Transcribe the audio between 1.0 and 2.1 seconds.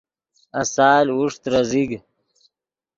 اوݰ ترے زیگ